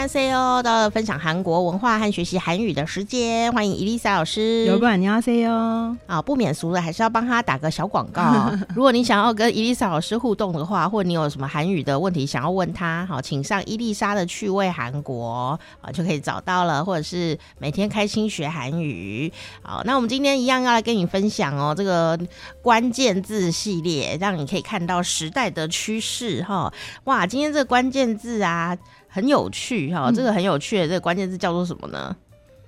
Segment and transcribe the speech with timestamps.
[0.00, 4.64] 安妞哟，到了分享韩国文化和学习韩语的时间，欢迎伊丽莎老师。
[4.64, 8.50] 有关安妞哟，啊，不免俗的还是要帮他打个小广告。
[8.74, 19.30] 如果你想要跟伊丽莎老师互动的话，或者你有什么韩语的问题想要问他，好，请上伊丽莎的趣味韩国啊，就可以找到了，或者是每天开心学韩语。
[19.60, 22.18] 好，那我们今天一样要来跟你分享哦，这个
[22.62, 26.72] 关键字系列，让你可以看到时代的趋势哈。
[27.04, 28.74] 哇，今天这个关键字啊。
[29.10, 32.16] 很有趣哈这个很有趣的这个关键字叫做什么呢？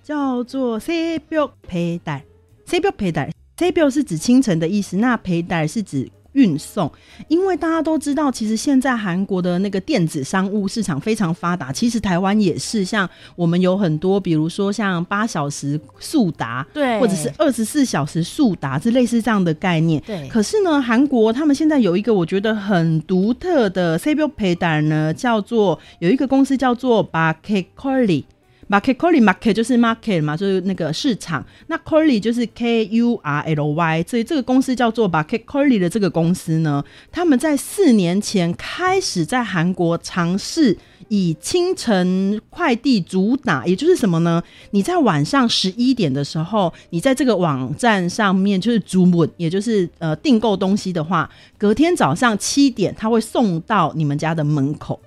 [0.03, 2.21] 叫做 sabril payday
[2.67, 6.91] sabril payday sabril 是指清晨的意思那陪带是指运送，
[7.29, 20.03] 因为大家都知道，其实现在韩国的那个电子商务市场非常发达，其实台湾也是，像我们有很多，比如说像八小时速达，对，或者是二十四小时速达，是类似这样的概念。
[20.07, 28.25] 对，可是呢，韩国他们现在有一个我觉得很独特的 s a b i l 陪单呢，叫做有一个公司叫做 Bakekoli，
[28.73, 31.45] Market，Market 就是 market 嘛，就是那个市场。
[31.67, 40.75] 那 Kurly 就是 K U R L Y，所以这个公司叫做 Market Kurly 的这个公司呢，他们在四年前开始在韩国尝试
[41.09, 44.43] 以清晨快递主打，也就是什么呢？
[44.71, 54.99] 你在晚上十一点的时候，你在这个网站上面就是注文，也就是呃订购东西的话，隔天早上七点，他会送到你们家的门口。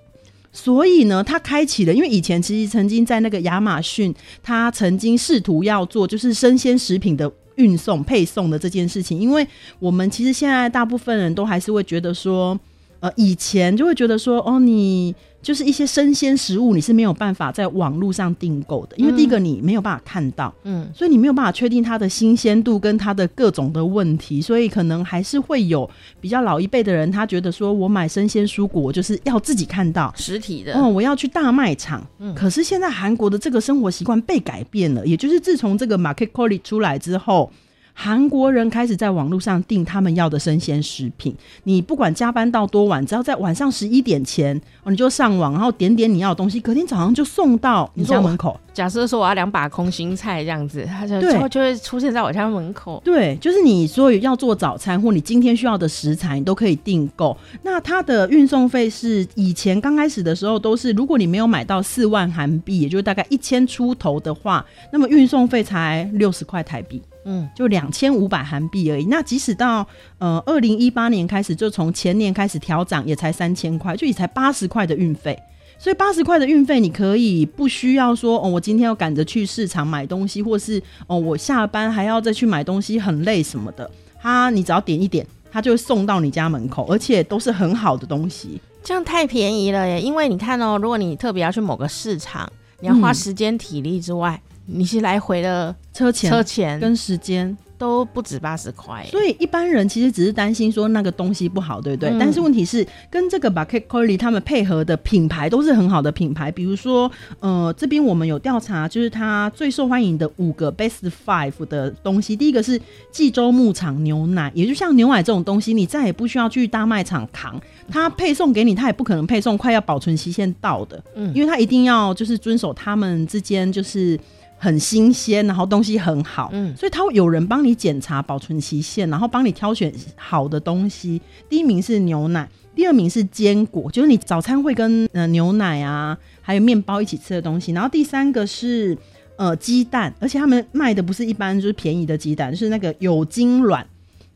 [0.57, 9.45] 所以呢，他开启了，因为以前其实曾经在那个亚马逊，他曾经试图要做就是生鲜食品的运送配送的这件事情，因为
[9.79, 12.57] 我们其实现在大部分人都还是会觉得说，
[13.05, 15.15] 呃，以前就会觉得说，哦，你。
[15.45, 25.87] 就是一些生鲜食物，你是没有办法在网络上订购的，因为第一个你没有办法看到，嗯，所以你没有办法确定它的新鲜度跟它的各种的问题，所以可能还是会有
[26.19, 32.03] 比较老一辈的人，他觉得说我买生鲜蔬果就是要自己看到实体的，哦，我要去大卖场。
[32.17, 37.51] 嗯，可是现在韩国的这个生活习惯被改变了，也就是自从这个 Market Kurly 出来之后。
[37.97, 41.33] 韩国人开始在网络上订他们要的生鲜食品，
[41.63, 48.59] 你不管加班到多晚，只要在晚上十一点前，你就上网，然后点点你要的东西，隔天早上就送到你家门口。
[48.73, 53.01] 假设说我要两把空心菜这样子，它就就就会出现在我家门口。
[53.05, 57.35] 对，就是你所有要做早餐或你今天需要的食材，你都可以订购。
[57.63, 67.01] 那它的运送费是以前刚开始的时候都是，如果你没有买到四万韩币，也就是大概一千出头的话，那么运送费才六十块台币。
[67.25, 69.05] 嗯，就两千五百韩币而已。
[69.05, 69.85] 那即使到
[70.19, 75.37] 呃二零一八年开始，就从前年开始调涨，也才三千块，就也才八十块的运费。
[75.77, 83.89] 所以八十块的运费，你可以不需要说哦，我今天要赶着去市场买东西，或是哦我下班还要再去买东西，很累什么的。
[84.21, 88.61] 他你只要点一点，它就会送到你家门口，而且都是很好的东西。
[88.83, 89.99] 这样太便宜了耶！
[89.99, 92.49] 因为你看哦，如果你特别要去某个市场，
[92.79, 94.39] 你要花时间体力之外。
[94.49, 102.09] 嗯你是来回的车钱、车钱跟时间都不止八十块，所以一般人其实只是担心说那个东西不好，对不对？
[102.09, 107.11] 嗯、但是问题是跟这个 Kurly 他们配合的品牌都是很好的品牌，比如说
[107.41, 124.17] 呃这边我们有调查，就是它最受欢迎的五个 Best Five 的东西，第一个是济州牧场牛奶，也就像牛奶这种东西，你再也不需要去大卖场扛，它配送给你，它也不可能配送快要保存期限到的，嗯，因为它一定要就是遵守他们之间就是。
[124.57, 131.21] 很新鲜，然后东西很好，嗯，所以他会有人帮你检查保存期限，然后帮你挑选好的东西。
[131.49, 137.71] 第一名是牛奶，第二名是坚果，就是你早餐会跟呃牛奶啊，还有面包一起吃的东西。
[137.73, 138.97] 然后第三个是
[139.37, 143.85] 呃鸡蛋，而且他们卖的不是一般就是便宜的鸡蛋，就是那个有精卵。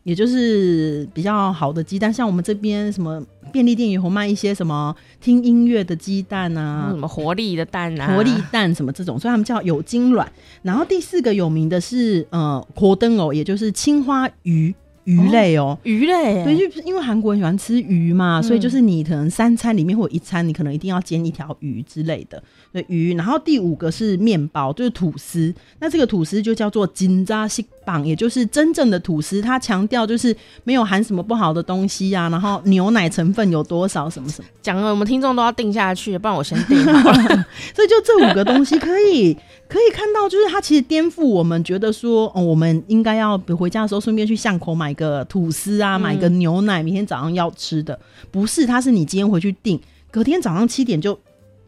[0.03, 10.31] 也就是比较好的鸡蛋，像我们这边什么便利店也会卖一些什么听音乐的鸡蛋啊，什么活力的蛋啊，活力蛋什么这种，所以他们叫有精卵。
[10.61, 14.73] 然后第四个有名的是呃，活灯哦，也就是青花鱼。
[15.05, 23.15] 鱼类哦，鱼类，对，就是因为韩国人喜欢吃鱼嘛，嗯，所以就是你可能三餐里面或一餐，你可能一定要煎一条鱼之类的，对鱼。
[23.15, 37.45] 然后第五个是面包，就是吐司，那这个吐司就叫做金扎西棒，也就是真正的吐司，它强调就是没有含什么不好的东西啊，然后牛奶成分有多少什么什么，讲了我们听众都要定下去，不然我先定好了。
[37.73, 39.33] 所以就这五个东西可以
[39.67, 47.99] 可以看到，就是它其实颠覆我们觉得说，哦，我们应该要回家的时候顺便去巷口买个吐司啊，买个牛奶，明天早上要吃的，
[48.29, 49.79] 不是，它是你今天回去订，
[50.11, 51.19] 隔天早上七点就。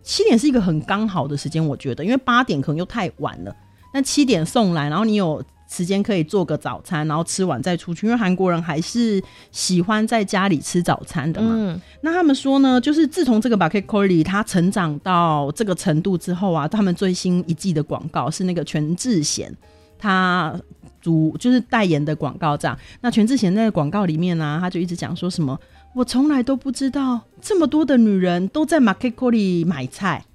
[0.04, 3.56] 七点是一个很刚好的时间，我觉得，因为八点可能又太晚了。
[3.94, 8.06] 那七点送来，然后你有时间可以做个早餐，然后吃完再出去。
[8.06, 11.52] 因为韩国人还是喜欢在家里吃早餐的嘛。
[11.54, 19.56] 嗯、那他们说呢，就是自从这个 Makgeolli 它成长到这个程度之后啊，他们最新一季的广告是那个全智贤
[19.98, 20.54] 他
[21.00, 22.78] 主就是代言的广告这样。
[23.00, 25.58] 那全智贤在广告里面呢、啊，他就一直讲说什么。
[25.94, 30.26] 我从来都不知道这么多的女人都在 Makgeolli 买菜，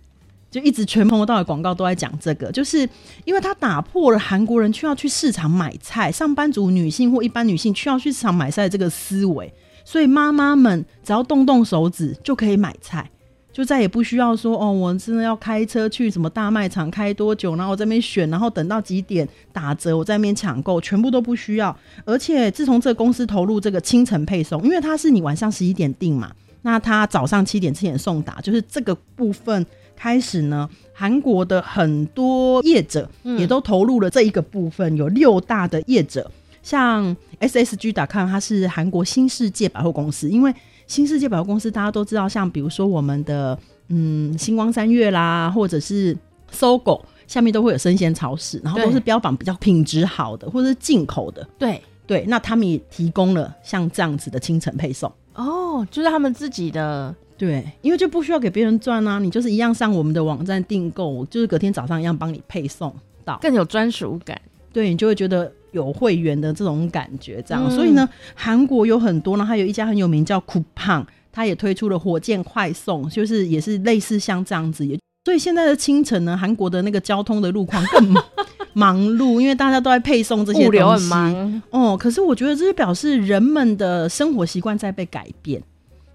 [0.50, 2.88] 就一直全朋友到的广告都在讲这个，就是
[3.24, 9.52] 因为他打破了韩国人需要去市场买菜，上班族女性或一般女性需要去市场买菜这个思维，
[9.84, 13.10] 所以妈妈们只要动动手指就可以买菜。
[13.52, 21.74] 就再也不需要说哦，我真的要开车去什么大卖场开多久，然后我在那边选，然后等到几点打折，我在那边抢购，全部都不需要。
[22.04, 29.64] 而且自从这个公司投入这个清晨配送，因为它是你晚上十一点订嘛，那它早上七点之前送达，就是这个部分
[29.96, 36.30] 开始呢，韩国的很多业者也都投入了这一个部分，有六大的业者，
[36.62, 40.54] 像 SSG.com，它是韩国新世界百货公司，因为。
[40.88, 43.58] 新世界百货公司大家都知道，像比如说我们的
[43.88, 46.16] 嗯星光三月啦，或者是
[46.52, 51.44] SOGO 下面都会有生鲜超市，然后都是标榜比较品质好的，或者是进口的。
[51.58, 55.12] 对对，那他们也提供了像这样子的清晨配送。
[55.34, 57.12] 哦，就是他们自己的。
[57.38, 62.94] 对，因为就不需要给别人赚啊，你就是一样上我们的网站订购，就是隔天早上一样帮你配送
[63.24, 64.40] 到，更有专属感。
[64.72, 65.52] 对，你就会觉得。
[65.72, 74.86] 有会员的这种感觉，这样，嗯、所以呢，韩国有很多呢，还有一家很有名叫 Coupang，它也推出了火箭快送，就是也是类似像这样子。
[74.86, 78.24] 也所以现在的清晨呢，韩国的那个交通的路况更忙
[78.72, 81.62] 忙碌，因为大家都在配送这些东西，物流很忙。
[81.68, 85.62] 哦，可是我觉得这是表示人们的生活习惯在被改变。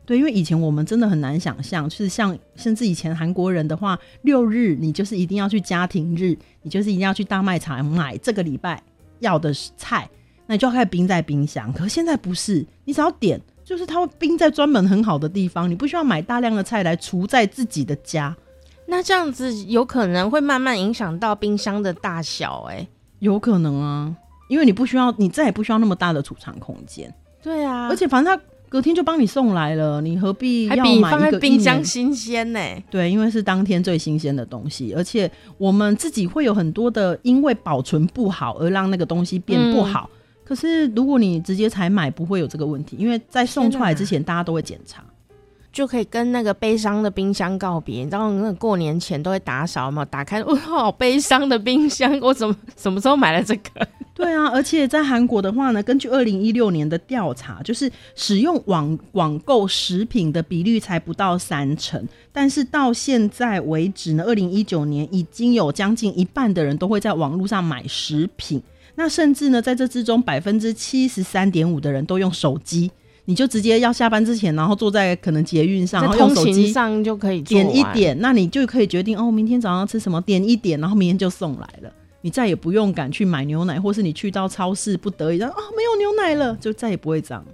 [0.05, 8.81] 对，因为以前我们真的很难想象，就是像甚至以前韩国人的话，六日你就是一定要去家庭日，你就是一定要去大卖场买这个礼拜。
[9.19, 10.09] 要的菜，
[10.47, 11.71] 那你就要开始冰在冰箱。
[11.71, 18.35] 可是现在不是，你只要点，就是它会冰在专门很好的地方，你不需要买大量的菜来储在自己的家。
[18.87, 22.87] 那这样子有可能会慢慢影响到冰箱的大小，欸，哎，
[23.19, 24.11] 有可能啊，
[24.49, 27.13] 因为你不需要，你再也不需要那么大的储藏空间。
[27.43, 28.43] 对啊，而且反正它。
[28.71, 32.59] 隔天就帮你送来了，你何必要买一个放在冰箱新鲜呢？
[32.89, 40.09] 对，因为是当天最新鲜的东西，而且我们自己会有很多的，因为保存不好而让那个东西变不好。
[40.13, 40.15] 嗯、
[40.45, 45.03] 可是如果你直接采买，不会有这个问题，因为在送出来之前，大家都会检查，
[45.73, 47.97] 就可以跟那个悲伤的冰箱告别。
[47.97, 53.85] 你知道，那个过年前都会打扫嘛，打开，哇，好悲伤的冰箱，我怎么什么时候买了这个？
[54.21, 68.61] 对啊，而且在韩国的话呢，根据二零一六年的调查，就是使用网网购食品的比率才不到三成，但是到现在为止呢，二零一九年已经有将近一半的人都会在网络上买食品，
[68.93, 72.91] 那甚至呢，在这之中百分之七十三点五的人都用手机，
[73.25, 81.91] 你就直接要下班之前，然后坐在可能捷运上，然后用手机上就可以点一点，那你就可以决定哦，明天早上要吃什么，点一点，然后明天就送来了。
[82.21, 87.45] 你再也不用敢去买牛奶，或是你去到超市不得已，然后啊没有牛奶了，就再也不会这样。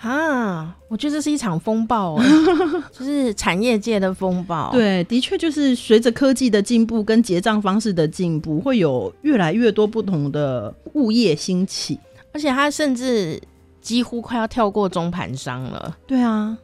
[0.00, 2.18] 啊，我觉得这是一场风暴，
[2.92, 4.70] 就是产业界的风暴。
[4.70, 11.98] 对，的确就是随着科技的进步跟结账方式的进步，会有越来越多不同的物业兴起，
[12.32, 13.40] 而且它甚至
[13.80, 15.96] 几乎快要跳过中盘商了。
[16.06, 16.58] 对啊，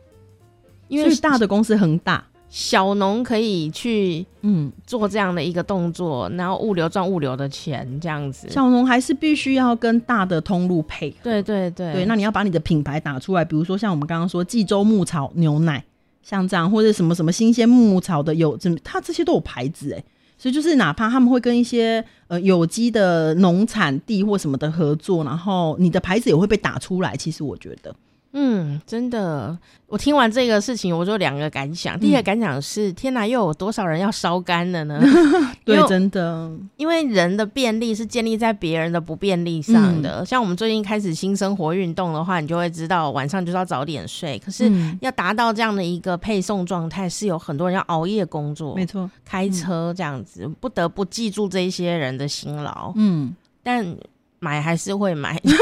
[0.89, 2.27] 因为大的公司很大。
[2.51, 8.51] 小农可以去嗯做这样的一个动作，嗯、然后物流赚物流的钱，这样子。
[8.51, 11.09] 小农还是必须要跟大的通路配。
[11.23, 15.85] 对对对对，那你要把你的品牌打出来，比如说像我们刚刚说济州牧草牛奶，
[16.25, 20.05] 像这样或者什么什么新鲜牧草的有，这它这些都有牌子哎，
[20.37, 27.17] 所以就是哪怕他们会跟一些呃有机的农产地或什么的合作，然后你的牌子也会被打出来。
[27.17, 27.95] 其实我觉得。
[28.33, 29.59] 嗯，真的，
[29.89, 31.99] 我听完这个事情，我就两个感想。
[31.99, 35.01] 第一个感想是：嗯、天哪，又有多少人要烧干了呢？
[35.65, 40.21] 对，真的，因为人的便利是建立在别人的不便利上的。
[40.21, 44.39] 嗯、像我们最近开始新生活运动的话，你就会知道晚上就是要早点睡。
[44.39, 44.71] 可是
[45.01, 52.93] 要达到这样的一个配送状态，是有很多人要熬夜工作，没错，开车这样子，嗯、不得不记住这些人的辛劳。
[52.95, 53.35] 嗯，
[53.65, 53.97] 但。
[54.41, 55.53] 买还是会买， 因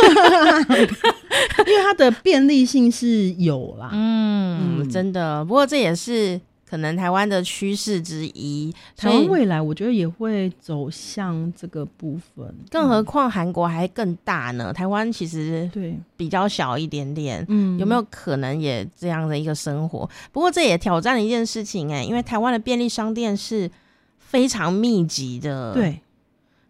[1.77, 3.91] 为它的便利性是有啦。
[3.93, 5.45] 嗯，嗯真的。
[5.45, 6.41] 不过这也是。
[6.71, 12.55] 可能台湾的趋势之一，台湾未来我觉得也会走向这个部分。
[12.71, 17.43] 更何况韩国还更大呢，台湾其实对比较小一点点。
[17.49, 20.07] 嗯，有没有可能也这样的一个生活？
[20.31, 23.71] 不过这也挑战了一件事情哎、欸，因为台湾的便利商店是
[24.19, 25.73] 非常密集的。
[25.73, 25.99] 对，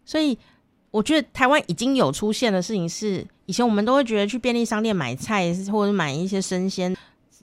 [0.04, 0.38] 所以
[0.90, 6.96] 我觉得台湾已经有出现的事情是，以前我们都会觉得去便利商店买菜或者买一些生鲜。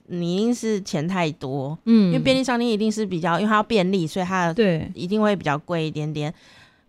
[0.08, 6.32] 你一定是钱太多，嗯，因为便利商店一定是比较，因为它要便利，所以它对一定会比较贵一点点。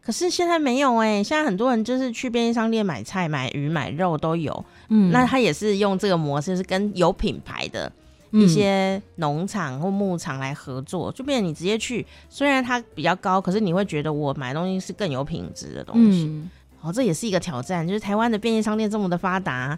[0.04, 7.92] 可是现在没有哎、欸，现在很多人就是去便利商店买菜、买鱼、买肉都有，嗯，那他也是用这个模式，是跟有品牌的
[8.32, 16.26] 一些农场或牧场来合作，嗯、就变成你直接去，虽然它比较高，可是你会觉得我买东西是更有品质的东西。
[16.26, 16.50] 嗯，
[16.82, 19.78] 哦，这也是一个挑战，就是台湾的便利商店这么的发达。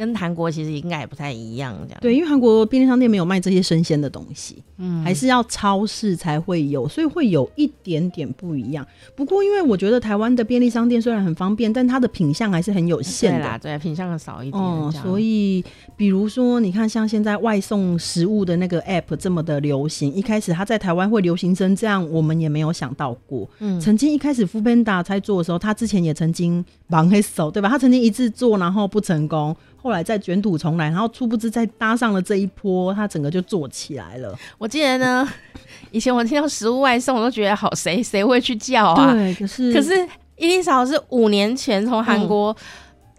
[0.00, 8.86] 跟韩国其实应该也不太一样，这样对，因为韩国便利商店没有卖这些生鲜的东西，嗯，还是要超市才会有，所以会有一点点不一样。
[9.14, 14.62] 不过，因为我觉得台湾的便利商店虽然很方便，但它的品相还是很有限的，对啦，对，品项少一点。
[14.62, 15.62] 哦、嗯，所以
[15.98, 23.46] 比如说，你看像现在外送食物的那个 app 这么的流行，一开始它在台湾会流行成这样，我们也没有想到过。
[23.58, 27.68] 嗯，曾经一开始 Foodpanda 在做的时候，他之前也曾经忙黑手，对吧？
[27.68, 29.54] 他曾经一次做，然后不成功。
[29.82, 34.36] 后来再卷土重来，然后殊不知再搭上了这一波，他整个就做起来了。
[34.58, 35.26] 我记得呢，
[35.90, 39.12] 以前我听到食物外送，我都觉得好，谁谁会去叫啊？
[39.14, 39.92] 对，可是可是
[40.36, 42.54] 伊丽莎是五年前从韩国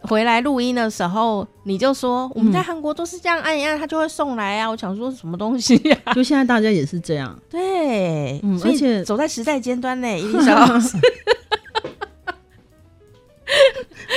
[0.03, 4.69] 回来录音的时候，嗯、你就说我们在韩国都是这样按一按，它就会送来啊。
[4.69, 6.13] 我想说什么东西呀、啊？
[6.15, 10.97] 就现在大家也是这样，对，嗯、而且走在时代尖端呢，伊丽莎老师。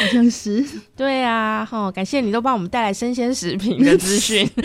[0.04, 0.64] 好像是。
[0.96, 4.48] 对啊，哈、哦，感谢你都帮我们带来生鲜食品的资讯。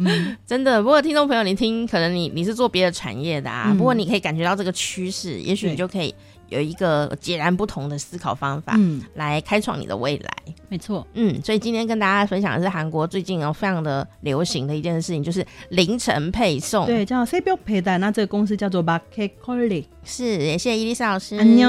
[0.00, 6.14] 嗯、真的，不过听众朋友，你听，可能你你是做别的产业的啊，不过你可以感觉到这个趋势，也许你就可以
[6.48, 10.54] 有一个截然不同的思考方法，嗯，来开创你的未来。
[10.68, 21.68] 没错，嗯，所以今天跟大家分享的是韩国最近哦非常的流行的一件事情，就是凌晨配送，对，叫 C 标配单，那这个公司叫做 Bucket Collie，是，也谢谢伊丽莎老师，安妞。